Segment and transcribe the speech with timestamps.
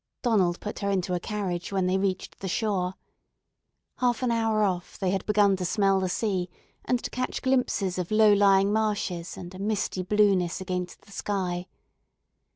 [0.23, 2.95] Donald put her into a carriage when they reached the shore.
[3.97, 6.49] Half an hour off they had begun to smell the sea,
[6.83, 11.67] and to catch glimpses of low lying marshes and a misty blueness against the sky.